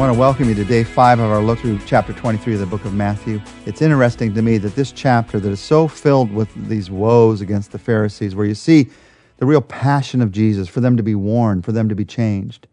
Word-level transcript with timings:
I 0.00 0.02
want 0.04 0.14
to 0.14 0.18
welcome 0.18 0.48
you 0.48 0.54
to 0.54 0.64
day 0.64 0.82
five 0.82 1.18
of 1.18 1.30
our 1.30 1.42
look 1.42 1.58
through 1.58 1.78
chapter 1.84 2.14
23 2.14 2.54
of 2.54 2.60
the 2.60 2.64
book 2.64 2.86
of 2.86 2.94
Matthew. 2.94 3.38
It's 3.66 3.82
interesting 3.82 4.32
to 4.32 4.40
me 4.40 4.56
that 4.56 4.74
this 4.74 4.92
chapter 4.92 5.38
that 5.38 5.50
is 5.50 5.60
so 5.60 5.86
filled 5.88 6.32
with 6.32 6.48
these 6.70 6.90
woes 6.90 7.42
against 7.42 7.70
the 7.70 7.78
Pharisees, 7.78 8.34
where 8.34 8.46
you 8.46 8.54
see 8.54 8.88
the 9.36 9.44
real 9.44 9.60
passion 9.60 10.22
of 10.22 10.32
Jesus 10.32 10.70
for 10.70 10.80
them 10.80 10.96
to 10.96 11.02
be 11.02 11.14
warned, 11.14 11.66
for 11.66 11.72
them 11.72 11.86
to 11.90 11.94
be 11.94 12.06
changed. 12.06 12.66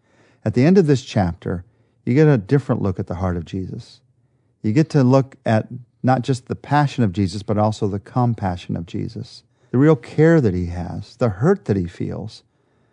At 0.45 0.54
the 0.54 0.63
end 0.63 0.77
of 0.77 0.88
this 0.88 1.04
chapter, 1.04 1.66
you 2.05 2.13
get 2.13 2.30
a 2.30 2.38
different 2.38 2.82
look 2.82 2.98
at 2.98 3.08
the 3.08 3.16
heart 3.16 3.36
of 3.36 3.44
Jesus. 3.44 4.00
You 4.62 4.71
get 4.71 4.89
to 4.91 5.04
look 5.04 5.36
at 5.46 5.68
not 6.02 6.21
just 6.21 6.46
the 6.46 6.55
passion 6.55 7.04
of 7.04 7.12
Jesus, 7.12 7.44
but 7.44 7.57
also 7.57 7.89
the 7.89 8.00
compassion 8.00 8.78
of 8.78 8.86
Jesus, 8.86 9.44
the 9.71 9.78
real 9.78 9.98
care 9.98 10.39
that 10.39 10.53
he 10.53 10.67
has, 10.67 11.17
the 11.17 11.28
hurt 11.28 11.66
that 11.66 11.75
he 11.75 11.88
feels 11.88 12.44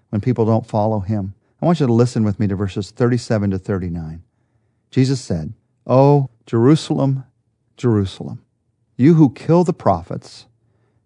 when 0.08 0.20
people 0.20 0.44
don't 0.44 0.66
follow 0.66 0.98
him. 0.98 1.34
I 1.64 1.66
want 1.66 1.80
you 1.80 1.86
to 1.86 1.94
listen 1.94 2.24
with 2.24 2.38
me 2.38 2.46
to 2.48 2.56
verses 2.56 2.90
37 2.90 3.52
to 3.52 3.58
39. 3.58 4.22
Jesus 4.90 5.18
said, 5.18 5.54
Oh, 5.86 6.28
Jerusalem, 6.44 7.24
Jerusalem, 7.78 8.44
you 8.98 9.14
who 9.14 9.32
kill 9.32 9.64
the 9.64 9.72
prophets 9.72 10.44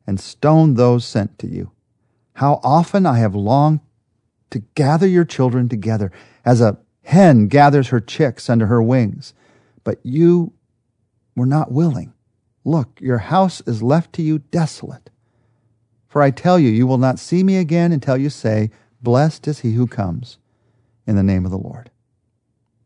and 0.04 0.18
stone 0.18 0.74
those 0.74 1.04
sent 1.04 1.38
to 1.38 1.46
you, 1.46 1.70
how 2.34 2.58
often 2.64 3.06
I 3.06 3.18
have 3.18 3.36
longed 3.36 3.78
to 4.50 4.64
gather 4.74 5.06
your 5.06 5.24
children 5.24 5.68
together 5.68 6.10
as 6.44 6.60
a 6.60 6.78
hen 7.04 7.46
gathers 7.46 7.90
her 7.90 8.00
chicks 8.00 8.50
under 8.50 8.66
her 8.66 8.82
wings, 8.82 9.34
but 9.84 10.00
you 10.02 10.52
were 11.36 11.46
not 11.46 11.70
willing. 11.70 12.12
Look, 12.64 13.00
your 13.00 13.18
house 13.18 13.60
is 13.60 13.80
left 13.80 14.12
to 14.14 14.22
you 14.22 14.40
desolate. 14.40 15.09
For 16.09 16.20
I 16.20 16.32
tell 16.32 16.59
you, 16.59 16.68
you 16.68 16.88
will 16.88 16.98
not 16.98 17.20
see 17.20 17.45
me 17.45 17.59
again 17.59 17.93
until 17.93 18.16
you 18.16 18.28
say, 18.28 18.72
Blessed 19.00 19.46
is 19.46 19.60
he 19.60 19.74
who 19.74 19.87
comes 19.87 20.38
in 21.09 21.16
the 21.16 21.23
name 21.23 21.45
of 21.45 21.51
the 21.51 21.59
Lord. 21.59 21.90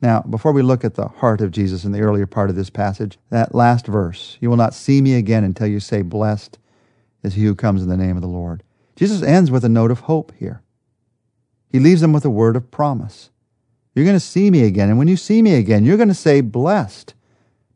Now, 0.01 0.23
before 0.23 0.53
we 0.53 0.63
look 0.63 0.85
at 0.85 0.95
the 0.95 1.09
heart 1.09 1.41
of 1.41 1.51
Jesus 1.51 1.85
in 1.85 1.93
the 1.93 2.01
earlier 2.01 2.27
part 2.27 2.51
of 2.51 2.57
this 2.57 2.71
passage, 2.71 3.19
that 3.31 3.55
last 3.55 3.87
verse, 3.87 4.39
you 4.41 4.49
will 4.49 4.57
not 4.57 4.75
see 4.75 5.03
me 5.03 5.15
again 5.15 5.45
until 5.45 5.67
you 5.67 5.81
say, 5.81 6.03
Blessed 6.03 6.59
is 7.23 7.35
he 7.35 7.45
who 7.45 7.55
comes 7.55 7.83
in 7.83 7.89
the 7.89 7.97
name 7.97 8.17
of 8.17 8.23
the 8.23 8.29
Lord. 8.29 8.63
Jesus 8.97 9.23
ends 9.23 9.51
with 9.51 9.65
a 9.65 9.69
note 9.69 9.91
of 9.91 10.01
hope 10.01 10.33
here. 10.39 10.63
He 11.69 11.79
leaves 11.79 12.01
them 12.01 12.13
with 12.13 12.25
a 12.25 12.31
word 12.31 12.57
of 12.57 12.71
promise. 12.71 13.31
You're 13.95 14.05
going 14.05 14.17
to 14.17 14.21
see 14.21 14.51
me 14.51 14.65
again. 14.65 14.89
And 14.89 14.99
when 14.99 15.09
you 15.09 15.17
see 15.17 15.43
me 15.43 15.55
again, 15.55 15.85
you're 15.85 15.97
going 15.97 16.09
to 16.09 16.15
say, 16.15 16.41
Blessed. 16.41 17.15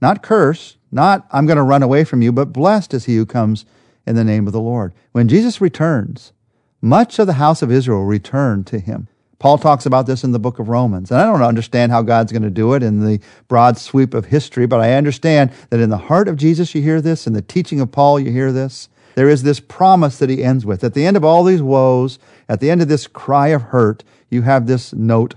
Not 0.01 0.23
cursed, 0.23 0.77
not 0.93 1.27
I'm 1.33 1.47
going 1.47 1.57
to 1.57 1.63
run 1.63 1.83
away 1.83 2.05
from 2.05 2.23
you, 2.23 2.31
but 2.31 2.53
blessed 2.53 2.95
is 2.95 3.07
he 3.07 3.17
who 3.17 3.27
comes 3.27 3.65
in 4.07 4.15
the 4.15 4.25
name 4.25 4.47
of 4.47 4.53
the 4.53 4.61
Lord. 4.61 4.93
When 5.13 5.29
Jesus 5.29 5.61
returns, 5.61 6.33
much 6.81 7.19
of 7.19 7.27
the 7.27 7.35
house 7.35 7.63
of 7.63 7.73
Israel 7.73 8.05
returned 8.05 8.67
to 8.69 8.79
him. 8.79 9.09
Paul 9.39 9.59
talks 9.59 9.85
about 9.85 10.07
this 10.07 10.25
in 10.25 10.33
the 10.33 10.39
book 10.39 10.59
of 10.59 10.69
Romans. 10.69 11.11
And 11.11 11.21
I 11.21 11.25
don't 11.25 11.43
understand 11.43 11.93
how 11.93 12.03
God's 12.03 12.33
going 12.33 12.43
to 12.43 12.51
do 12.51 12.73
it 12.73 12.83
in 12.83 13.05
the 13.05 13.21
broad 13.49 13.77
sweep 13.77 14.15
of 14.15 14.27
history, 14.27 14.67
but 14.67 14.81
I 14.81 14.95
understand 14.95 15.53
that 15.71 15.81
in 15.81 15.91
the 15.91 15.99
heart 15.99 16.29
of 16.29 16.37
Jesus, 16.37 16.75
you 16.75 16.83
hear 16.83 17.01
this. 17.01 17.27
In 17.27 17.35
the 17.35 17.43
teaching 17.43 17.81
of 17.81 17.93
Paul, 17.93 18.19
you 18.19 18.31
hear 18.31 18.51
this. 18.51 18.89
There 19.15 19.29
is 19.29 19.43
this 19.43 19.61
promise 19.61 20.19
that 20.19 20.31
he 20.31 20.43
ends 20.43 20.65
with. 20.65 20.85
At 20.85 20.95
the 20.95 21.07
end 21.07 21.17
of 21.17 21.25
all 21.25 21.45
these 21.45 21.63
woes, 21.63 22.19
at 22.49 22.61
the 22.61 22.71
end 22.71 22.83
of 22.83 22.89
this 22.89 23.07
cry 23.07 23.49
of 23.49 23.63
hurt, 23.63 24.05
you 24.31 24.43
have 24.43 24.67
this 24.67 24.93
note 24.93 25.35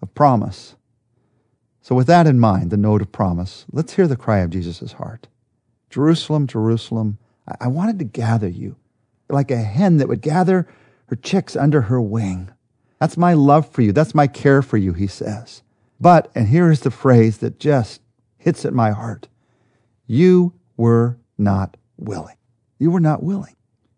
of 0.00 0.14
promise. 0.14 0.76
So, 1.80 1.94
with 1.94 2.06
that 2.06 2.26
in 2.26 2.40
mind, 2.40 2.70
the 2.70 2.76
note 2.76 3.02
of 3.02 3.12
promise, 3.12 3.66
let's 3.70 3.94
hear 3.94 4.06
the 4.06 4.16
cry 4.16 4.38
of 4.38 4.50
Jesus' 4.50 4.92
heart 4.92 5.28
Jerusalem, 5.90 6.46
Jerusalem, 6.46 7.18
I 7.60 7.68
wanted 7.68 7.98
to 7.98 8.04
gather 8.04 8.48
you 8.48 8.76
like 9.28 9.50
a 9.50 9.56
hen 9.58 9.98
that 9.98 10.08
would 10.08 10.22
gather 10.22 10.66
her 11.06 11.16
chicks 11.16 11.56
under 11.56 11.82
her 11.82 12.00
wing. 12.00 12.50
That's 13.04 13.18
my 13.18 13.34
love 13.34 13.68
for 13.68 13.82
you. 13.82 13.92
That's 13.92 14.14
my 14.14 14.26
care 14.26 14.62
for 14.62 14.78
you, 14.78 14.94
he 14.94 15.06
says. 15.06 15.62
But, 16.00 16.32
and 16.34 16.48
here 16.48 16.70
is 16.70 16.80
the 16.80 16.90
phrase 16.90 17.36
that 17.36 17.60
just 17.60 18.00
hits 18.38 18.64
at 18.64 18.72
my 18.72 18.92
heart 18.92 19.28
you 20.06 20.54
were 20.78 21.18
not 21.36 21.76
willing. 21.98 22.36
You 22.78 22.90
were 22.90 23.00
not 23.00 23.22
willing. 23.22 23.56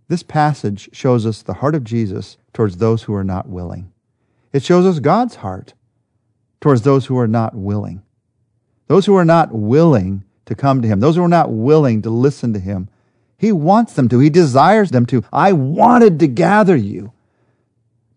This 0.09 0.25
passage 0.25 0.89
shows 0.93 1.25
us 1.25 1.41
the 1.41 1.55
heart 1.55 1.77
of 1.77 1.85
Jesus 1.85 2.37
towards 2.53 2.79
those 2.79 3.05
who 3.05 3.15
are 3.15 3.23
not 3.23 3.49
willing. 3.49 3.93
It 4.53 4.65
shows 4.65 4.85
us 4.85 4.99
God's 4.99 5.37
heart 5.37 5.75
towards 6.61 6.83
those 6.83 7.07
who 7.07 7.17
are 7.17 7.29
not 7.29 7.55
willing. 7.55 8.03
Those 8.89 9.07
who 9.07 9.15
are 9.15 9.25
not 9.25 9.53
willing 9.53 10.25
to 10.47 10.57
come 10.57 10.83
to 10.83 10.89
Him, 10.89 10.99
those 10.99 11.15
who 11.15 11.23
are 11.23 11.29
not 11.29 11.53
willing 11.53 12.03
to 12.03 12.11
listen 12.11 12.53
to 12.55 12.59
Him. 12.59 12.89
He 13.39 13.53
wants 13.53 13.93
them 13.93 14.09
to, 14.09 14.19
He 14.19 14.31
desires 14.31 14.91
them 14.91 15.07
to. 15.07 15.23
I 15.33 15.53
wanted 15.53 16.19
to 16.19 16.27
gather 16.27 16.75
you 16.75 17.13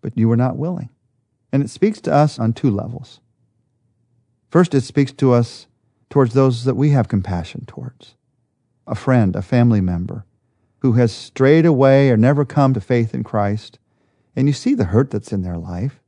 but 0.02 0.18
you 0.18 0.28
were 0.28 0.38
not 0.38 0.58
willing. 0.58 0.90
And 1.52 1.64
it 1.64 1.70
speaks 1.70 2.00
to 2.02 2.14
us 2.14 2.40
on 2.40 2.54
two 2.54 2.70
levels. 2.70 3.20
First, 4.50 4.74
it 4.74 4.82
speaks 4.82 5.12
to 5.14 5.34
us 5.34 5.68
towards 6.10 6.34
those 6.34 6.66
that 6.66 6.76
we 6.76 6.90
have 6.90 7.08
compassion 7.08 7.66
towards 7.66 8.16
a 8.88 8.96
friend, 8.96 9.36
a 9.36 9.42
family 9.42 9.82
member 9.82 10.26
who 10.80 10.94
has 10.94 11.12
strayed 11.12 11.66
away 11.66 12.09
or 12.09 12.18
never 12.18 12.46
come 12.46 12.74
to 12.74 12.82
faith 12.82 13.14
in 13.14 13.24
Christ. 13.24 13.78
And 14.36 14.48
you 14.48 14.54
see 14.54 14.74
the 14.74 14.86
hurt 14.86 15.12
that's 15.12 15.32
in 15.32 15.44
their 15.44 15.58
life. 15.58 16.00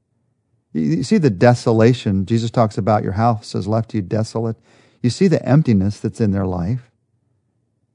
You 0.74 1.04
see 1.04 1.18
the 1.18 1.30
desolation. 1.30 2.26
Jesus 2.26 2.50
talks 2.50 2.78
about 2.78 3.04
your 3.04 3.14
house 3.14 3.54
has 3.54 3.68
left 3.68 3.94
you 3.94 4.02
desolate. 4.02 4.56
You 5.04 5.10
see 5.10 5.28
the 5.28 5.46
emptiness 5.46 6.00
that's 6.00 6.22
in 6.22 6.32
their 6.32 6.46
life. 6.46 6.90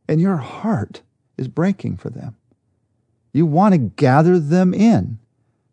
And 0.09 0.21
your 0.21 0.37
heart 0.37 1.03
is 1.37 1.49
breaking 1.49 1.97
for 1.97 2.11
them. 2.11 2.37
You 3.33 3.47
want 3.47 3.73
to 3.73 3.79
gather 3.79 4.39
them 4.39 4.73
in. 4.75 5.19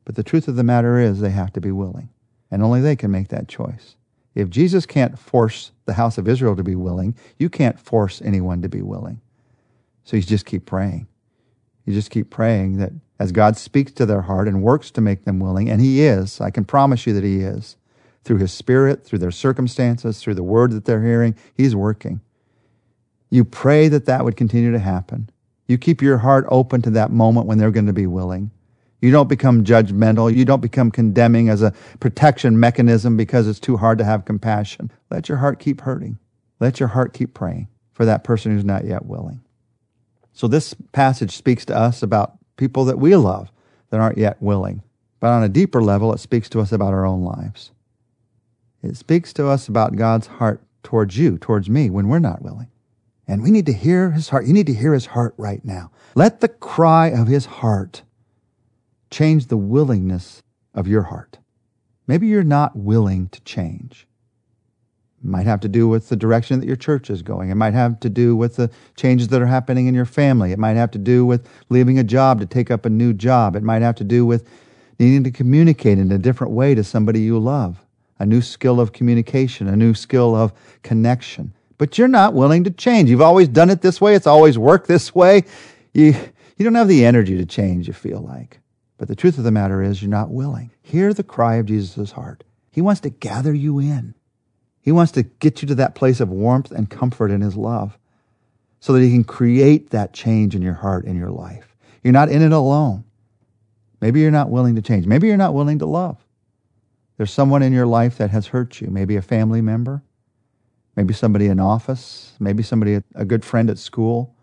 But 0.05 0.15
the 0.15 0.23
truth 0.23 0.47
of 0.47 0.55
the 0.55 0.63
matter 0.63 0.99
is, 0.99 1.19
they 1.19 1.31
have 1.31 1.53
to 1.53 1.61
be 1.61 1.71
willing. 1.71 2.09
And 2.51 2.61
only 2.61 2.81
they 2.81 2.95
can 2.95 3.11
make 3.11 3.29
that 3.29 3.47
choice. 3.47 3.95
If 4.35 4.49
Jesus 4.49 4.85
can't 4.85 5.17
force 5.17 5.71
the 5.85 5.93
house 5.93 6.17
of 6.17 6.27
Israel 6.27 6.55
to 6.55 6.63
be 6.63 6.75
willing, 6.75 7.15
you 7.37 7.49
can't 7.49 7.79
force 7.79 8.21
anyone 8.23 8.61
to 8.61 8.69
be 8.69 8.81
willing. 8.81 9.21
So 10.03 10.17
you 10.17 10.23
just 10.23 10.45
keep 10.45 10.65
praying. 10.65 11.07
You 11.85 11.93
just 11.93 12.11
keep 12.11 12.29
praying 12.29 12.77
that 12.77 12.91
as 13.19 13.31
God 13.31 13.57
speaks 13.57 13.91
to 13.93 14.05
their 14.05 14.21
heart 14.21 14.47
and 14.47 14.63
works 14.63 14.91
to 14.91 15.01
make 15.01 15.25
them 15.25 15.39
willing, 15.39 15.69
and 15.69 15.79
He 15.79 16.01
is, 16.01 16.41
I 16.41 16.49
can 16.49 16.65
promise 16.65 17.05
you 17.05 17.13
that 17.13 17.23
He 17.23 17.41
is, 17.41 17.77
through 18.23 18.37
His 18.37 18.51
Spirit, 18.51 19.05
through 19.05 19.19
their 19.19 19.31
circumstances, 19.31 20.19
through 20.19 20.35
the 20.35 20.43
word 20.43 20.71
that 20.71 20.85
they're 20.85 21.03
hearing, 21.03 21.35
He's 21.53 21.75
working. 21.75 22.21
You 23.29 23.45
pray 23.45 23.87
that 23.87 24.05
that 24.05 24.23
would 24.25 24.35
continue 24.35 24.71
to 24.71 24.79
happen. 24.79 25.29
You 25.67 25.77
keep 25.77 26.01
your 26.01 26.19
heart 26.19 26.45
open 26.49 26.81
to 26.83 26.89
that 26.91 27.11
moment 27.11 27.47
when 27.47 27.57
they're 27.57 27.71
going 27.71 27.87
to 27.87 27.93
be 27.93 28.07
willing. 28.07 28.51
You 29.03 29.11
don't 29.11 29.27
become 29.27 29.65
judgmental. 29.65 30.33
You 30.33 30.45
don't 30.45 30.61
become 30.61 30.89
condemning 30.89 31.49
as 31.49 31.61
a 31.61 31.73
protection 31.99 32.57
mechanism 32.57 33.17
because 33.17 33.49
it's 33.49 33.59
too 33.59 33.75
hard 33.75 33.97
to 33.97 34.05
have 34.05 34.23
compassion. 34.23 34.93
Let 35.11 35.27
your 35.27 35.39
heart 35.39 35.59
keep 35.59 35.81
hurting. 35.81 36.19
Let 36.61 36.79
your 36.79 36.87
heart 36.87 37.11
keep 37.11 37.33
praying 37.33 37.67
for 37.91 38.05
that 38.05 38.23
person 38.23 38.53
who's 38.53 38.63
not 38.63 38.85
yet 38.85 39.05
willing. 39.05 39.41
So 40.31 40.47
this 40.47 40.73
passage 40.93 41.35
speaks 41.35 41.65
to 41.65 41.75
us 41.75 42.01
about 42.01 42.37
people 42.55 42.85
that 42.85 42.97
we 42.97 43.13
love 43.17 43.51
that 43.89 43.99
aren't 43.99 44.17
yet 44.17 44.41
willing. 44.41 44.83
But 45.19 45.31
on 45.31 45.43
a 45.43 45.49
deeper 45.49 45.83
level, 45.83 46.13
it 46.13 46.19
speaks 46.19 46.47
to 46.51 46.61
us 46.61 46.71
about 46.71 46.93
our 46.93 47.05
own 47.05 47.25
lives. 47.25 47.73
It 48.81 48.95
speaks 48.95 49.33
to 49.33 49.49
us 49.49 49.67
about 49.67 49.97
God's 49.97 50.27
heart 50.27 50.63
towards 50.81 51.17
you, 51.17 51.37
towards 51.37 51.69
me, 51.69 51.89
when 51.89 52.07
we're 52.07 52.19
not 52.19 52.41
willing. 52.41 52.69
And 53.27 53.43
we 53.43 53.51
need 53.51 53.65
to 53.65 53.73
hear 53.73 54.11
his 54.11 54.29
heart. 54.29 54.45
You 54.45 54.53
need 54.53 54.67
to 54.67 54.73
hear 54.73 54.93
his 54.93 55.07
heart 55.07 55.33
right 55.37 55.63
now. 55.65 55.91
Let 56.15 56.39
the 56.39 56.47
cry 56.47 57.07
of 57.07 57.27
his 57.27 57.45
heart 57.47 58.03
change 59.13 59.47
the 59.47 59.57
willingness 59.57 60.41
of 60.73 60.87
your 60.87 61.03
heart. 61.03 61.37
Maybe 62.07 62.27
you're 62.27 62.43
not 62.43 62.75
willing 62.75 63.29
to 63.29 63.39
change. 63.41 64.07
It 65.23 65.29
might 65.29 65.45
have 65.45 65.61
to 65.61 65.69
do 65.69 65.87
with 65.87 66.09
the 66.09 66.15
direction 66.15 66.59
that 66.59 66.65
your 66.65 66.75
church 66.75 67.09
is 67.09 67.21
going. 67.21 67.49
It 67.49 67.55
might 67.55 67.75
have 67.75 67.99
to 68.01 68.09
do 68.09 68.35
with 68.35 68.55
the 68.55 68.71
changes 68.95 69.29
that 69.29 69.41
are 69.41 69.45
happening 69.45 69.87
in 69.87 69.93
your 69.93 70.05
family. 70.05 70.51
It 70.51 70.59
might 70.59 70.75
have 70.75 70.91
to 70.91 70.97
do 70.97 71.25
with 71.25 71.47
leaving 71.69 71.99
a 71.99 72.03
job 72.03 72.39
to 72.39 72.45
take 72.45 72.71
up 72.71 72.85
a 72.85 72.89
new 72.89 73.13
job. 73.13 73.55
It 73.55 73.63
might 73.63 73.83
have 73.83 73.95
to 73.95 74.03
do 74.03 74.25
with 74.25 74.49
needing 74.99 75.23
to 75.23 75.31
communicate 75.31 75.99
in 75.99 76.11
a 76.11 76.17
different 76.17 76.51
way 76.51 76.75
to 76.75 76.83
somebody 76.83 77.21
you 77.21 77.37
love, 77.39 77.85
a 78.19 78.25
new 78.25 78.41
skill 78.41 78.81
of 78.81 78.93
communication, 78.93 79.67
a 79.67 79.75
new 79.75 79.93
skill 79.93 80.35
of 80.35 80.51
connection. 80.81 81.53
But 81.77 81.97
you're 81.97 82.07
not 82.07 82.33
willing 82.33 82.63
to 82.63 82.71
change. 82.71 83.09
You've 83.11 83.21
always 83.21 83.47
done 83.47 83.69
it 83.69 83.81
this 83.81 84.01
way. 84.01 84.15
It's 84.15 84.27
always 84.27 84.57
worked 84.57 84.87
this 84.87 85.13
way. 85.13 85.43
You, 85.93 86.15
you 86.57 86.65
don't 86.65 86.75
have 86.75 86.87
the 86.87 87.05
energy 87.05 87.37
to 87.37 87.45
change, 87.45 87.87
you 87.87 87.93
feel 87.93 88.19
like. 88.19 88.59
But 89.03 89.09
the 89.09 89.15
truth 89.17 89.37
of 89.37 89.43
the 89.43 89.51
matter 89.51 89.83
is, 89.83 90.01
you're 90.01 90.09
not 90.09 90.31
willing. 90.31 90.71
Hear 90.81 91.13
the 91.13 91.25
cry 91.25 91.55
of 91.55 91.65
Jesus' 91.65 92.13
heart. 92.13 92.45
He 92.71 92.79
wants 92.79 93.01
to 93.01 93.09
gather 93.09 93.53
you 93.53 93.77
in. 93.77 94.15
He 94.79 94.93
wants 94.93 95.11
to 95.11 95.23
get 95.23 95.61
you 95.61 95.67
to 95.67 95.75
that 95.75 95.93
place 95.93 96.21
of 96.21 96.29
warmth 96.29 96.71
and 96.71 96.89
comfort 96.89 97.29
in 97.29 97.41
His 97.41 97.57
love 97.57 97.97
so 98.79 98.93
that 98.93 99.01
He 99.01 99.11
can 99.11 99.25
create 99.25 99.89
that 99.89 100.13
change 100.13 100.55
in 100.55 100.61
your 100.61 100.75
heart 100.75 101.03
and 101.03 101.17
your 101.17 101.31
life. 101.31 101.75
You're 102.01 102.13
not 102.13 102.29
in 102.29 102.41
it 102.41 102.53
alone. 102.53 103.03
Maybe 103.99 104.21
you're 104.21 104.31
not 104.31 104.49
willing 104.49 104.75
to 104.75 104.81
change. 104.81 105.05
Maybe 105.05 105.27
you're 105.27 105.35
not 105.35 105.53
willing 105.53 105.79
to 105.79 105.85
love. 105.85 106.23
There's 107.17 107.29
someone 107.29 107.61
in 107.61 107.73
your 107.73 107.87
life 107.87 108.17
that 108.19 108.29
has 108.29 108.47
hurt 108.47 108.79
you, 108.79 108.87
maybe 108.87 109.17
a 109.17 109.21
family 109.21 109.59
member, 109.59 110.01
maybe 110.95 111.13
somebody 111.13 111.47
in 111.47 111.59
office, 111.59 112.31
maybe 112.39 112.63
somebody, 112.63 113.01
a 113.15 113.25
good 113.25 113.43
friend 113.43 113.69
at 113.69 113.79
school, 113.79 114.33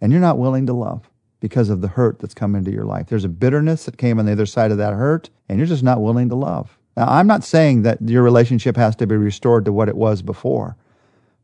and 0.00 0.12
you're 0.12 0.20
not 0.20 0.38
willing 0.38 0.66
to 0.66 0.72
love 0.72 1.08
because 1.42 1.70
of 1.70 1.80
the 1.80 1.88
hurt 1.88 2.20
that's 2.20 2.34
come 2.34 2.54
into 2.54 2.70
your 2.70 2.84
life. 2.84 3.08
There's 3.08 3.24
a 3.24 3.28
bitterness 3.28 3.84
that 3.84 3.98
came 3.98 4.20
on 4.20 4.26
the 4.26 4.32
other 4.32 4.46
side 4.46 4.70
of 4.70 4.78
that 4.78 4.94
hurt, 4.94 5.28
and 5.48 5.58
you're 5.58 5.66
just 5.66 5.82
not 5.82 6.00
willing 6.00 6.28
to 6.28 6.36
love. 6.36 6.78
Now, 6.96 7.08
I'm 7.08 7.26
not 7.26 7.42
saying 7.42 7.82
that 7.82 8.00
your 8.00 8.22
relationship 8.22 8.76
has 8.76 8.94
to 8.96 9.08
be 9.08 9.16
restored 9.16 9.64
to 9.64 9.72
what 9.72 9.88
it 9.88 9.96
was 9.96 10.22
before, 10.22 10.76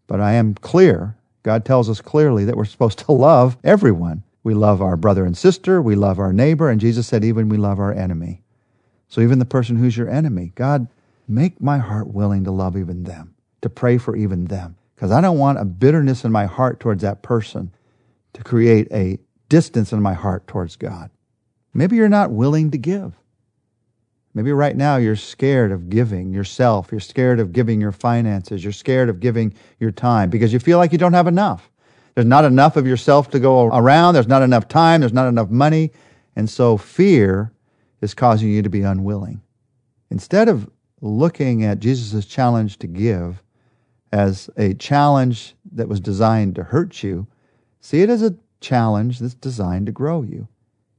but 0.07 0.21
I 0.21 0.35
am 0.35 0.55
clear. 0.55 1.17
God 1.43 1.65
tells 1.65 1.91
us 1.91 2.01
clearly 2.01 2.45
that 2.45 2.57
we're 2.57 2.65
supposed 2.65 3.01
to 3.01 3.13
love 3.13 3.59
everyone. 3.65 4.23
We 4.45 4.55
love 4.55 4.81
our 4.81 4.97
brother 4.97 5.25
and 5.27 5.37
sister, 5.37 5.83
we 5.83 5.97
love 5.97 6.21
our 6.21 6.33
neighbor, 6.33 6.71
and 6.71 6.81
Jesus 6.81 7.09
said, 7.09 7.25
even 7.25 7.49
we 7.49 7.57
love 7.57 7.81
our 7.81 7.93
enemy. 7.93 8.43
So, 9.09 9.21
even 9.21 9.41
the 9.41 9.45
person 9.45 9.77
who's 9.77 9.97
your 9.97 10.09
enemy, 10.09 10.53
God, 10.55 10.87
make 11.27 11.61
my 11.61 11.79
heart 11.79 12.07
willing 12.07 12.45
to 12.45 12.53
love 12.53 12.77
even 12.77 13.03
them, 13.03 13.35
to 13.63 13.69
pray 13.69 13.99
for 13.99 14.15
even 14.15 14.45
them. 14.45 14.77
Because 14.95 15.11
I 15.11 15.21
don't 15.21 15.39
want 15.39 15.59
a 15.59 15.65
bitterness 15.65 16.25
in 16.25 16.31
my 16.31 16.47
heart 16.47 16.79
towards 16.79 17.03
that 17.03 17.23
person 17.23 17.73
to 18.35 18.45
create 18.45 18.87
a 18.93 19.19
distance 19.49 19.93
in 19.93 20.03
my 20.03 20.15
heart 20.15 20.47
towards 20.47 20.77
God. 20.77 21.11
Maybe 21.75 21.97
you're 21.97 22.09
not 22.09 22.31
willing 22.31 22.71
to 22.71 22.79
give. 22.79 23.15
Maybe 24.35 24.53
right 24.53 24.77
now 24.77 24.97
you're 24.97 25.17
scared 25.17 25.73
of 25.73 25.89
giving 25.89 26.33
yourself. 26.33 26.89
You're 26.93 27.01
scared 27.01 27.41
of 27.41 27.53
giving 27.53 27.81
your 27.81 27.93
finances. 27.93 28.63
You're 28.63 28.73
scared 28.73 29.09
of 29.09 29.21
giving 29.21 29.55
your 29.81 29.91
time 29.91 30.31
because 30.31 30.53
you 30.53 30.59
feel 30.59 30.79
like 30.79 30.93
you 30.93 30.99
don't 30.99 31.15
have 31.15 31.27
enough. 31.27 31.71
There's 32.15 32.27
not 32.27 32.45
enough 32.45 32.77
of 32.77 32.87
yourself 32.87 33.31
to 33.31 33.41
go 33.41 33.67
around. 33.67 34.15
There's 34.15 34.29
not 34.29 34.43
enough 34.43 34.69
time. 34.69 35.01
There's 35.01 35.13
not 35.13 35.29
enough 35.29 35.51
money. 35.51 35.93
And 36.37 36.49
so 36.49 36.77
fear 36.77 37.53
is 38.01 38.15
causing 38.15 38.51
you 38.51 38.63
to 38.63 38.69
be 38.69 38.83
unwilling. 38.83 39.41
Instead 40.11 40.49
of 40.49 40.71
looking 41.01 41.65
at 41.65 41.81
Jesus' 41.81 42.27
challenge 42.27 42.79
to 42.79 42.87
give 42.87 43.43
as 44.13 44.51
a 44.57 44.75
challenge 44.75 45.55
that 45.73 45.89
was 45.89 46.01
designed 46.01 46.55
to 46.57 46.65
hurt 46.65 47.03
you, 47.03 47.27
see 47.81 48.03
it 48.03 48.11
as 48.11 48.23
a 48.23 48.35
challenge 48.61 49.19
that's 49.19 49.35
designed 49.35 49.87
to 49.87 49.93
grow 49.93 50.23
you. 50.23 50.49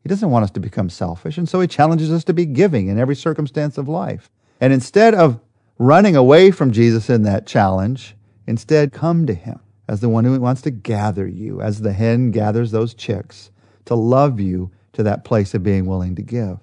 He 0.04 0.10
doesn't 0.10 0.30
want 0.30 0.44
us 0.44 0.52
to 0.52 0.60
become 0.60 0.90
selfish, 0.90 1.38
and 1.38 1.48
so 1.48 1.60
he 1.60 1.68
challenges 1.68 2.12
us 2.12 2.24
to 2.26 2.34
be 2.34 2.46
giving 2.46 2.88
in 2.88 3.00
every 3.00 3.16
circumstance 3.16 3.78
of 3.78 3.88
life. 3.88 4.30
And 4.62 4.72
instead 4.74 5.14
of 5.14 5.40
running 5.78 6.16
away 6.16 6.52
from 6.52 6.72
Jesus 6.72 7.10
in 7.10 7.24
that 7.24 7.46
challenge, 7.48 8.16
instead 8.48 8.94
come 8.94 9.26
to 9.26 9.34
him 9.34 9.60
as 9.88 10.02
the 10.02 10.10
one 10.10 10.24
who 10.24 10.40
wants 10.40 10.62
to 10.62 10.72
gather 10.72 11.28
you, 11.28 11.62
as 11.62 11.82
the 11.82 11.94
hen 11.94 12.32
gathers 12.32 12.72
those 12.72 12.94
chicks, 12.94 13.50
to 13.86 13.96
love 13.96 14.40
you 14.40 14.72
to 14.94 15.04
that 15.04 15.26
place 15.26 15.54
of 15.54 15.64
being 15.64 15.86
willing 15.86 16.16
to 16.16 16.22
give. 16.22 16.60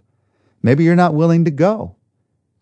Maybe 0.62 0.84
you're 0.84 0.94
not 0.94 1.14
willing 1.14 1.44
to 1.44 1.50
go. 1.50 1.95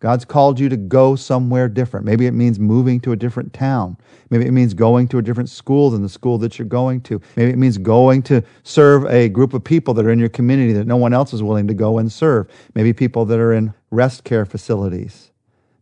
God's 0.05 0.23
called 0.23 0.59
you 0.59 0.69
to 0.69 0.77
go 0.77 1.15
somewhere 1.15 1.67
different. 1.67 2.05
Maybe 2.05 2.27
it 2.27 2.33
means 2.33 2.59
moving 2.59 2.99
to 2.99 3.13
a 3.13 3.15
different 3.15 3.51
town. 3.53 3.97
Maybe 4.29 4.45
it 4.45 4.51
means 4.51 4.75
going 4.75 5.07
to 5.07 5.17
a 5.17 5.21
different 5.23 5.49
school 5.49 5.89
than 5.89 6.03
the 6.03 6.09
school 6.09 6.37
that 6.37 6.59
you're 6.59 6.67
going 6.67 7.01
to. 7.01 7.19
Maybe 7.35 7.49
it 7.49 7.57
means 7.57 7.79
going 7.79 8.21
to 8.29 8.43
serve 8.61 9.07
a 9.07 9.29
group 9.29 9.55
of 9.55 9.63
people 9.63 9.95
that 9.95 10.05
are 10.05 10.11
in 10.11 10.19
your 10.19 10.29
community 10.29 10.73
that 10.73 10.85
no 10.85 10.95
one 10.95 11.11
else 11.11 11.33
is 11.33 11.41
willing 11.41 11.65
to 11.65 11.73
go 11.73 11.97
and 11.97 12.11
serve. 12.11 12.47
Maybe 12.75 12.93
people 12.93 13.25
that 13.25 13.39
are 13.39 13.51
in 13.51 13.73
rest 13.89 14.23
care 14.23 14.45
facilities. 14.45 15.31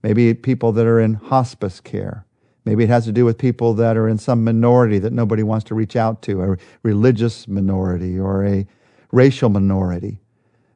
Maybe 0.04 0.34
people 0.34 0.72
that 0.72 0.86
are 0.86 1.02
in 1.02 1.16
hospice 1.16 1.82
care. 1.82 2.26
Maybe 2.64 2.86
it 2.86 2.90
has 2.90 3.04
to 3.04 3.12
do 3.12 3.26
with 3.26 3.38
people 3.38 3.74
that 3.74 3.98
are 3.98 4.08
in 4.08 4.18
some 4.18 4.42
minority 4.46 5.00
that 5.00 5.12
nobody 5.12 5.44
wants 5.44 5.66
to 5.66 5.76
reach 5.76 5.98
out 5.98 6.22
to, 6.22 6.44
a 6.44 6.58
religious 6.82 7.46
minority 7.46 8.18
or 8.18 8.46
a 8.46 8.66
racial 9.12 9.50
minority. 9.50 10.22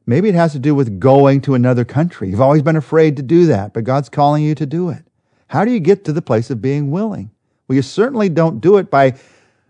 Maybe 0.08 0.30
it 0.30 0.34
has 0.34 0.52
to 0.52 0.58
do 0.58 0.74
with 0.74 0.98
going 0.98 1.42
to 1.42 1.54
another 1.54 1.84
country. 1.84 2.30
You've 2.30 2.40
always 2.40 2.62
been 2.62 2.76
afraid 2.76 3.14
to 3.18 3.22
do 3.22 3.44
that, 3.44 3.74
but 3.74 3.84
God's 3.84 4.08
calling 4.08 4.42
you 4.42 4.54
to 4.54 4.64
do 4.64 4.88
it. 4.88 5.04
How 5.48 5.66
do 5.66 5.70
you 5.70 5.80
get 5.80 6.02
to 6.06 6.14
the 6.14 6.22
place 6.22 6.48
of 6.48 6.62
being 6.62 6.90
willing? 6.90 7.30
Well, 7.68 7.76
you 7.76 7.82
certainly 7.82 8.30
don't 8.30 8.62
do 8.62 8.78
it 8.78 8.90
by 8.90 9.18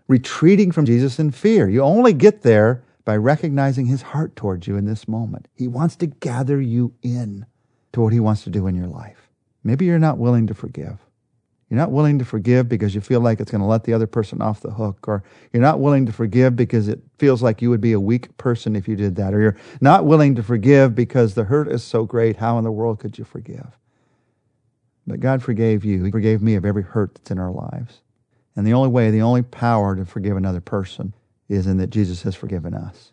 retreating 0.07 0.71
from 0.71 0.85
Jesus 0.85 1.19
in 1.19 1.31
fear. 1.31 1.67
You 1.67 1.81
only 1.81 2.13
get 2.13 2.41
there 2.41 2.81
by 3.03 3.17
recognizing 3.17 3.87
his 3.87 4.01
heart 4.01 4.37
towards 4.37 4.65
you 4.65 4.77
in 4.77 4.85
this 4.85 5.09
moment. 5.09 5.49
He 5.55 5.67
wants 5.67 5.97
to 5.97 6.07
gather 6.07 6.61
you 6.61 6.93
in 7.01 7.45
to 7.91 7.99
what 7.99 8.13
he 8.13 8.21
wants 8.21 8.45
to 8.45 8.49
do 8.49 8.65
in 8.65 8.75
your 8.75 8.87
life. 8.87 9.29
Maybe 9.65 9.83
you're 9.83 9.99
not 9.99 10.19
willing 10.19 10.47
to 10.47 10.53
forgive. 10.53 10.99
You're 11.69 11.77
not 11.77 11.91
willing 11.91 12.17
to 12.17 12.25
forgive 12.25 12.67
because 12.67 12.95
you 12.95 13.01
feel 13.01 13.19
like 13.19 13.39
it's 13.39 13.51
going 13.51 13.61
to 13.61 13.67
let 13.67 13.83
the 13.83 13.93
other 13.93 14.07
person 14.07 14.41
off 14.41 14.61
the 14.61 14.71
hook, 14.71 15.07
or 15.07 15.23
you're 15.53 15.61
not 15.61 15.79
willing 15.79 16.07
to 16.07 16.11
forgive 16.11 16.55
because 16.55 16.87
it 16.87 16.99
feels 17.19 17.43
like 17.43 17.61
you 17.61 17.69
would 17.69 17.81
be 17.81 17.91
a 17.93 17.99
weak 17.99 18.35
person 18.37 18.75
if 18.75 18.87
you 18.87 18.95
did 18.95 19.15
that, 19.17 19.35
or 19.35 19.41
you're 19.41 19.57
not 19.79 20.05
willing 20.05 20.33
to 20.35 20.43
forgive 20.43 20.95
because 20.95 21.35
the 21.35 21.43
hurt 21.43 21.67
is 21.67 21.83
so 21.83 22.05
great. 22.05 22.37
How 22.37 22.57
in 22.57 22.63
the 22.63 22.71
world 22.71 22.99
could 22.99 23.19
you 23.19 23.23
forgive? 23.23 23.77
But 25.05 25.19
God 25.19 25.43
forgave 25.43 25.85
you. 25.85 26.03
He 26.03 26.11
forgave 26.11 26.41
me 26.41 26.55
of 26.55 26.65
every 26.65 26.83
hurt 26.83 27.15
that's 27.15 27.31
in 27.31 27.39
our 27.39 27.51
lives. 27.51 28.01
And 28.55 28.65
the 28.65 28.73
only 28.73 28.89
way, 28.89 29.11
the 29.11 29.21
only 29.21 29.43
power 29.43 29.95
to 29.95 30.05
forgive 30.05 30.37
another 30.37 30.61
person 30.61 31.13
is 31.47 31.67
in 31.67 31.77
that 31.77 31.91
Jesus 31.91 32.23
has 32.23 32.35
forgiven 32.35 32.73
us. 32.73 33.11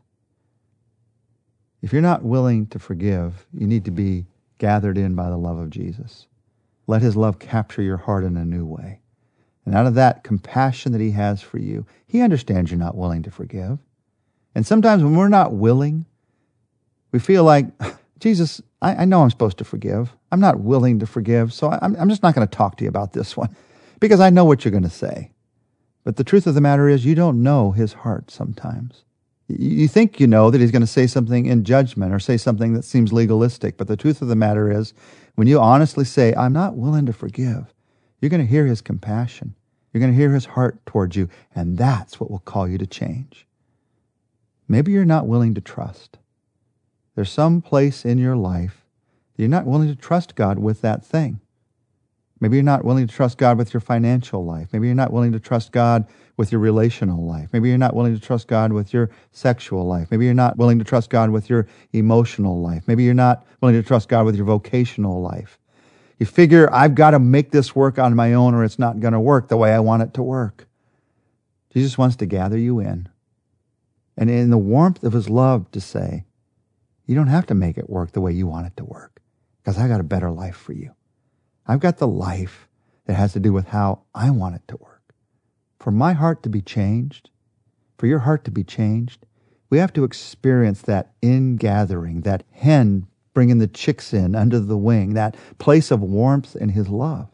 If 1.83 1.93
you're 1.93 2.03
not 2.03 2.23
willing 2.23 2.67
to 2.69 2.79
forgive, 2.79 3.47
you 3.53 3.67
need 3.67 3.85
to 3.85 3.91
be 3.91 4.27
gathered 4.59 4.97
in 4.97 5.15
by 5.15 5.29
the 5.29 5.37
love 5.37 5.59
of 5.59 5.71
Jesus. 5.71 6.27
Let 6.87 7.03
his 7.03 7.17
love 7.17 7.39
capture 7.39 7.83
your 7.83 7.97
heart 7.97 8.25
in 8.25 8.37
a 8.37 8.45
new 8.45 8.65
way. 8.65 9.01
And 9.65 9.75
out 9.75 9.87
of 9.87 9.95
that 9.95 10.23
compassion 10.23 10.93
that 10.93 11.01
he 11.01 11.11
has 11.11 11.43
for 11.43 11.59
you, 11.59 11.87
he 12.07 12.21
understands 12.21 12.71
you're 12.71 12.79
not 12.79 12.97
willing 12.97 13.23
to 13.25 13.31
forgive. 13.31 13.79
And 14.55 14.65
sometimes 14.65 15.03
when 15.03 15.17
we're 15.17 15.29
not 15.29 15.53
willing, 15.53 16.07
we 17.13 17.19
feel 17.19 17.45
like, 17.45 17.67
Jesus, 18.19 18.63
I, 18.81 18.95
I 18.95 19.05
know 19.05 19.23
I'm 19.23 19.31
supposed 19.31 19.59
to 19.59 19.65
forgive. 19.65 20.15
I'm 20.31 20.41
not 20.41 20.61
willing 20.61 21.01
to 21.01 21.07
forgive, 21.07 21.53
so 21.53 21.69
I, 21.69 21.79
I'm, 21.83 21.97
I'm 21.97 22.09
just 22.09 22.23
not 22.23 22.35
going 22.35 22.47
to 22.47 22.57
talk 22.57 22.77
to 22.77 22.85
you 22.85 22.89
about 22.89 23.13
this 23.13 23.37
one 23.37 23.55
because 24.01 24.21
I 24.21 24.31
know 24.31 24.45
what 24.45 24.65
you're 24.65 24.73
going 24.73 24.83
to 24.85 24.91
say. 24.91 25.33
But 26.05 26.17
the 26.17 26.25
truth 26.25 26.47
of 26.47 26.55
the 26.55 26.61
matter 26.61 26.89
is, 26.89 27.05
you 27.05 27.17
don't 27.17 27.43
know 27.43 27.73
his 27.73 27.93
heart 27.93 28.31
sometimes. 28.31 29.03
You 29.49 29.87
think 29.87 30.19
you 30.19 30.27
know 30.27 30.51
that 30.51 30.61
he's 30.61 30.73
going 30.73 30.83
to 30.83 30.87
say 30.89 31.07
something 31.07 31.47
in 31.47 31.63
judgment 31.63 32.13
or 32.13 32.19
say 32.19 32.37
something 32.37 32.73
that 32.75 32.85
seems 32.85 33.13
legalistic, 33.13 33.77
but 33.77 33.87
the 33.87 33.97
truth 33.97 34.21
of 34.21 34.29
the 34.29 34.35
matter 34.35 34.71
is, 34.71 34.93
when 35.37 35.47
you 35.47 35.61
honestly 35.61 36.05
say, 36.05 36.35
I'm 36.35 36.53
not 36.53 36.77
willing 36.77 37.07
to 37.07 37.13
forgive, 37.13 37.73
you're 38.21 38.31
going 38.31 38.45
to 38.45 38.51
hear 38.51 38.67
his 38.67 38.81
compassion. 38.81 39.55
You're 39.93 40.01
going 40.01 40.13
to 40.13 40.19
hear 40.19 40.33
his 40.33 40.47
heart 40.47 40.85
towards 40.85 41.15
you, 41.15 41.29
and 41.55 41.79
that's 41.79 42.19
what 42.19 42.31
will 42.31 42.41
call 42.41 42.69
you 42.69 42.77
to 42.79 42.87
change. 42.87 43.47
Maybe 44.69 44.93
you're 44.93 45.05
not 45.05 45.29
willing 45.29 45.55
to 45.55 45.61
trust. 45.61 46.19
There's 47.15 47.31
some 47.31 47.63
place 47.63 48.05
in 48.05 48.19
your 48.19 48.37
life 48.37 48.85
that 49.35 49.43
you're 49.43 49.49
not 49.49 49.65
willing 49.65 49.89
to 49.89 49.95
trust 49.95 50.35
God 50.35 50.59
with 50.59 50.81
that 50.81 51.05
thing. 51.05 51.41
Maybe 52.41 52.57
you're 52.57 52.65
not 52.65 52.85
willing 52.85 53.07
to 53.07 53.15
trust 53.15 53.39
God 53.39 53.57
with 53.57 53.73
your 53.73 53.81
financial 53.81 54.45
life. 54.45 54.69
Maybe 54.73 54.87
you're 54.87 54.95
not 54.95 55.13
willing 55.13 55.33
to 55.33 55.41
trust 55.41 55.73
God 55.73 56.07
with 56.37 56.53
your 56.53 56.61
relational 56.61 57.25
life. 57.25 57.49
Maybe 57.53 57.71
you're 57.71 57.79
not 57.79 57.95
willing 57.95 58.15
to 58.15 58.21
trust 58.21 58.47
God 58.47 58.73
with 58.73 58.93
your 58.93 59.11
sexual 59.33 59.87
life. 59.87 60.11
Maybe 60.11 60.27
you're 60.27 60.35
not 60.35 60.59
willing 60.59 60.79
to 60.79 60.85
trust 60.85 61.09
God 61.09 61.31
with 61.31 61.49
your 61.49 61.67
emotional 61.93 62.61
life. 62.61 62.85
Maybe 62.87 63.05
you're 63.05 63.15
not 63.15 63.47
willing 63.63 63.81
to 63.81 63.87
trust 63.87 64.11
God 64.11 64.27
with 64.27 64.37
your 64.37 64.45
vocational 64.45 65.23
life. 65.23 65.59
You 66.19 66.27
figure, 66.27 66.73
I've 66.73 66.95
got 66.95 67.11
to 67.11 67.19
make 67.19 67.53
this 67.53 67.75
work 67.75 67.99
on 67.99 68.15
my 68.15 68.35
own 68.35 68.55
or 68.55 68.65
it's 68.65 68.79
not 68.79 69.01
going 69.01 69.13
to 69.13 69.21
work 69.21 69.49
the 69.49 69.57
way 69.57 69.73
I 69.73 69.81
want 69.81 70.03
it 70.03 70.15
to 70.15 70.23
work. 70.23 70.67
Jesus 71.73 71.97
wants 71.97 72.17
to 72.17 72.27
gather 72.27 72.59
you 72.59 72.81
in. 72.81 73.09
And 74.17 74.31
in 74.31 74.51
the 74.51 74.59
warmth 74.59 75.05
of 75.05 75.13
his 75.13 75.29
love 75.29 75.71
to 75.73 75.81
say, 75.81 76.25
you 77.07 77.15
don't 77.15 77.27
have 77.29 77.47
to 77.47 77.55
make 77.55 77.79
it 77.79 77.89
work 77.89 78.13
the 78.13 78.21
way 78.21 78.33
you 78.33 78.47
want 78.47 78.67
it 78.67 78.77
to 78.79 78.85
work 78.85 79.21
because 79.63 79.79
I 79.79 79.89
got 79.89 80.01
a 80.01 80.05
better 80.05 80.31
life 80.31 80.57
for 80.57 80.73
you. 80.73 80.93
I've 81.69 81.81
got 81.81 81.99
the 81.99 82.09
life 82.09 82.69
that 83.07 83.15
has 83.15 83.33
to 83.33 83.41
do 83.41 83.53
with 83.53 83.69
how 83.69 84.03
I 84.15 84.31
want 84.31 84.57
it 84.57 84.63
to 84.69 84.77
work. 84.77 85.15
For 85.79 85.91
my 85.91 86.13
heart 86.13 86.43
to 86.45 86.49
be 86.49 86.63
changed, 86.63 87.31
for 87.99 88.07
your 88.07 88.21
heart 88.21 88.45
to 88.45 88.51
be 88.51 88.65
changed, 88.65 89.25
we 89.71 89.79
have 89.79 89.93
to 89.95 90.05
experience 90.05 90.83
that 90.83 91.13
ingathering, 91.23 92.23
that 92.23 92.45
hen 92.53 93.07
bringing 93.35 93.59
the 93.59 93.67
chicks 93.67 94.15
in 94.15 94.35
under 94.35 94.59
the 94.59 94.79
wing, 94.79 95.15
that 95.15 95.37
place 95.59 95.91
of 95.91 96.01
warmth 96.01 96.57
in 96.57 96.71
his 96.71 96.89
love, 96.89 97.29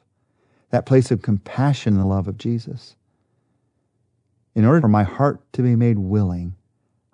that 0.71 0.87
place 0.87 1.11
of 1.11 1.23
compassion 1.23 1.95
in 1.95 2.01
the 2.01 2.07
love 2.07 2.27
of 2.27 2.39
Jesus. 2.39 2.97
In 4.55 4.65
order 4.65 4.81
for 4.81 4.89
my 4.89 5.05
heart 5.05 5.41
to 5.53 5.63
be 5.63 5.77
made 5.77 5.99
willing, 5.99 6.57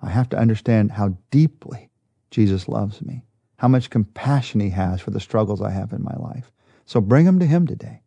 I 0.00 0.10
have 0.10 0.28
to 0.30 0.38
understand 0.38 0.92
how 0.92 1.16
deeply 1.30 1.90
Jesus 2.30 2.68
loves 2.68 3.02
me, 3.02 3.24
how 3.56 3.68
much 3.68 3.90
compassion 3.90 4.60
he 4.60 4.70
has 4.70 5.00
for 5.00 5.10
the 5.10 5.20
struggles 5.20 5.60
I 5.60 5.70
have 5.70 5.92
in 5.92 6.02
my 6.02 6.14
life. 6.16 6.50
So 6.88 7.02
bring 7.02 7.26
them 7.26 7.38
to 7.40 7.44
Him 7.44 7.66
today. 7.66 8.00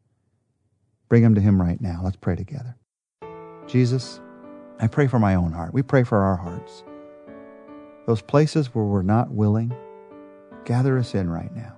Bring 1.08 1.22
them 1.22 1.36
to 1.36 1.42
Him 1.42 1.62
right 1.62 1.80
now. 1.80 2.02
Let's 2.04 2.16
pray 2.16 2.36
together. 2.36 2.76
Jesus, 3.68 4.20
I 4.80 4.88
pray 4.88 5.06
for 5.06 5.20
my 5.20 5.36
own 5.36 5.52
heart. 5.52 5.72
We 5.72 5.84
pray 5.84 6.04
for 6.04 6.18
our 6.18 6.36
hearts. 6.36 6.84
Those 8.08 8.24
places 8.24 8.74
where 8.74 8.84
we're 8.84 9.04
not 9.04 9.30
willing, 9.30 9.72
gather 10.66 10.98
us 10.98 11.14
in 11.14 11.30
right 11.30 11.56
now. 11.56 11.78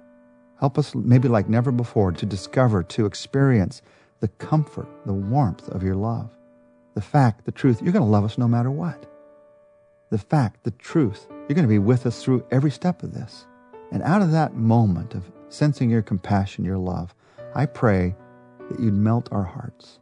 Help 0.62 0.78
us, 0.78 0.96
maybe 0.96 1.28
like 1.28 1.50
never 1.50 1.74
before, 1.74 2.14
to 2.14 2.26
discover, 2.26 2.84
to 2.84 3.06
experience 3.06 3.82
the 4.22 4.30
comfort, 4.30 4.88
the 5.06 5.12
warmth 5.12 5.68
of 5.68 5.84
your 5.84 5.96
love. 5.96 6.30
The 6.94 7.02
fact, 7.02 7.44
the 7.44 7.52
truth, 7.52 7.82
you're 7.82 7.92
going 7.92 8.06
to 8.06 8.10
love 8.10 8.24
us 8.24 8.38
no 8.38 8.48
matter 8.48 8.72
what. 8.72 9.06
The 10.10 10.18
fact, 10.18 10.64
the 10.64 10.72
truth, 10.72 11.28
you're 11.30 11.56
going 11.56 11.64
to 11.64 11.68
be 11.68 11.80
with 11.80 12.06
us 12.06 12.24
through 12.24 12.46
every 12.50 12.72
step 12.72 13.04
of 13.04 13.14
this. 13.14 13.46
And 13.92 14.02
out 14.04 14.22
of 14.22 14.32
that 14.32 14.56
moment 14.56 15.16
of 15.16 15.30
sensing 15.54 15.90
your 15.90 16.02
compassion, 16.02 16.66
your 16.66 16.78
love, 16.78 17.14
I 17.54 17.68
pray 17.68 18.16
that 18.70 18.80
you'd 18.80 18.96
melt 18.96 19.30
our 19.32 19.44
hearts. 19.44 20.00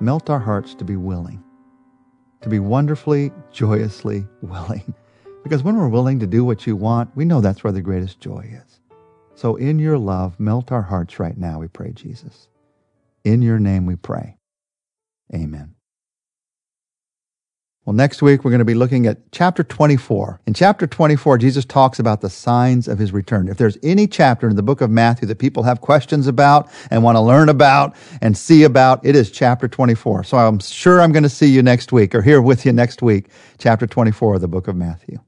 Melt 0.00 0.30
our 0.30 0.38
hearts 0.38 0.74
to 0.76 0.84
be 0.84 0.96
willing, 0.96 1.42
to 2.40 2.48
be 2.48 2.58
wonderfully, 2.58 3.30
joyously 3.52 4.26
willing. 4.42 4.94
Because 5.44 5.62
when 5.62 5.76
we're 5.76 5.88
willing 5.88 6.18
to 6.18 6.26
do 6.26 6.44
what 6.44 6.66
you 6.66 6.76
want, 6.76 7.16
we 7.16 7.24
know 7.24 7.40
that's 7.40 7.62
where 7.64 7.72
the 7.72 7.80
greatest 7.80 8.20
joy 8.20 8.50
is. 8.52 8.80
So, 9.34 9.54
in 9.54 9.78
your 9.78 9.96
love, 9.96 10.38
melt 10.38 10.72
our 10.72 10.82
hearts 10.82 11.18
right 11.20 11.38
now, 11.38 11.60
we 11.60 11.68
pray, 11.68 11.92
Jesus. 11.92 12.48
In 13.24 13.40
your 13.40 13.58
name 13.58 13.86
we 13.86 13.94
pray. 13.96 14.36
Amen. 15.32 15.77
Well, 17.88 17.94
next 17.94 18.20
week 18.20 18.44
we're 18.44 18.50
going 18.50 18.58
to 18.58 18.66
be 18.66 18.74
looking 18.74 19.06
at 19.06 19.16
chapter 19.32 19.64
24. 19.64 20.42
In 20.46 20.52
chapter 20.52 20.86
24, 20.86 21.38
Jesus 21.38 21.64
talks 21.64 21.98
about 21.98 22.20
the 22.20 22.28
signs 22.28 22.86
of 22.86 22.98
his 22.98 23.12
return. 23.12 23.48
If 23.48 23.56
there's 23.56 23.78
any 23.82 24.06
chapter 24.06 24.46
in 24.46 24.56
the 24.56 24.62
book 24.62 24.82
of 24.82 24.90
Matthew 24.90 25.26
that 25.26 25.38
people 25.38 25.62
have 25.62 25.80
questions 25.80 26.26
about 26.26 26.68
and 26.90 27.02
want 27.02 27.16
to 27.16 27.22
learn 27.22 27.48
about 27.48 27.96
and 28.20 28.36
see 28.36 28.64
about, 28.64 29.06
it 29.06 29.16
is 29.16 29.30
chapter 29.30 29.68
24. 29.68 30.24
So 30.24 30.36
I'm 30.36 30.58
sure 30.58 31.00
I'm 31.00 31.12
going 31.12 31.22
to 31.22 31.30
see 31.30 31.46
you 31.46 31.62
next 31.62 31.90
week 31.90 32.14
or 32.14 32.20
here 32.20 32.42
with 32.42 32.66
you 32.66 32.74
next 32.74 33.00
week, 33.00 33.30
chapter 33.56 33.86
24 33.86 34.34
of 34.34 34.42
the 34.42 34.48
book 34.48 34.68
of 34.68 34.76
Matthew. 34.76 35.20